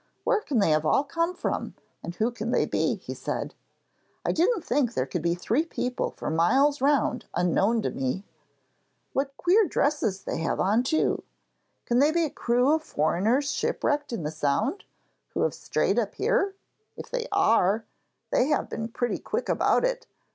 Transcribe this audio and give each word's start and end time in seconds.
'Where 0.23 0.41
can 0.41 0.57
they 0.57 0.73
all 0.73 1.03
have 1.03 1.07
come 1.09 1.35
from, 1.35 1.75
and 2.01 2.15
who 2.15 2.31
can 2.31 2.49
they 2.49 2.65
be?' 2.65 2.95
he 2.95 3.13
said. 3.13 3.53
'I 4.25 4.31
didn't 4.31 4.65
think 4.65 4.95
there 4.95 5.05
could 5.05 5.21
be 5.21 5.35
three 5.35 5.63
people 5.63 6.09
for 6.09 6.31
miles 6.31 6.81
round 6.81 7.25
unknown 7.35 7.83
to 7.83 7.91
me. 7.91 8.25
What 9.13 9.37
queer 9.37 9.67
dresses 9.67 10.23
they 10.23 10.37
have 10.39 10.59
on, 10.59 10.81
too! 10.81 11.21
Can 11.85 11.99
they 11.99 12.11
be 12.11 12.25
a 12.25 12.31
crew 12.31 12.71
of 12.71 12.81
foreigners 12.81 13.51
shipwrecked 13.51 14.11
in 14.11 14.23
the 14.23 14.31
Sound, 14.31 14.85
who 15.35 15.41
have 15.43 15.53
strayed 15.53 15.99
up 15.99 16.15
here? 16.15 16.55
If 16.97 17.11
they 17.11 17.27
are, 17.31 17.85
they 18.31 18.47
have 18.47 18.69
been 18.71 18.87
pretty 18.87 19.19
quick 19.19 19.47
about 19.49 19.85
it. 19.85 20.07